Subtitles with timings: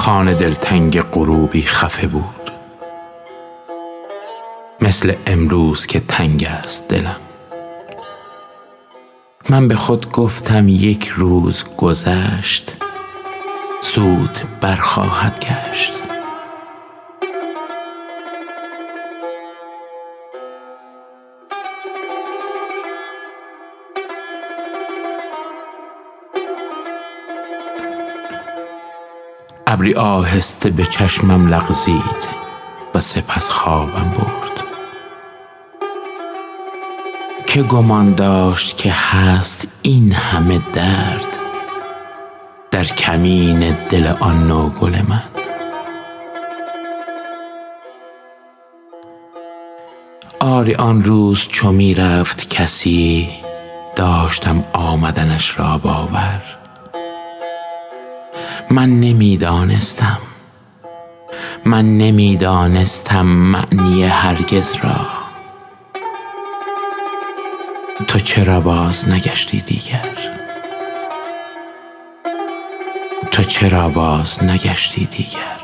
[0.00, 2.50] خانه دلتنگ غروبی خفه بود.
[4.80, 7.16] مثل امروز که تنگ است دلم.
[9.50, 12.76] من به خود گفتم یک روز گذشت
[13.94, 16.09] زود برخواهد گشت.
[29.72, 32.28] ابری آهسته به چشمم لغزید
[32.94, 34.64] و سپس خوابم برد.
[37.46, 41.38] که گمان داشت که هست این همه درد
[42.70, 45.24] در کمین دل آن نوگل من.
[50.40, 53.28] آری آن روز چو می رفت کسی
[53.96, 56.59] داشتم آمدنش را باور.
[58.72, 60.18] من نمی‌دانستم.
[61.64, 65.06] من نمی‌دانستم معنی هرگز را.
[68.08, 70.08] تو چرا باز نگشتی دیگر؟
[73.32, 75.59] تو چرا باز نگشتی دیگر؟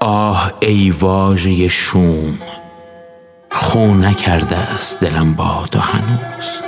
[0.00, 2.38] آه ای واژه شوم
[3.50, 6.62] خو نکرده است دلم با تو هنوز.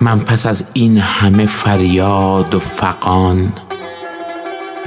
[0.00, 3.52] من پس از این همه فریاد و فغان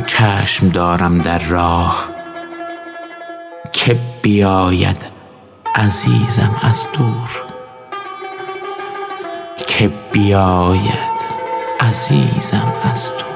[0.05, 2.09] چشم دارم در راه
[3.71, 4.97] که بیاید
[5.75, 7.41] عزیزم از دور.
[9.67, 11.15] که بیاید
[11.79, 13.34] عزیزم از دور.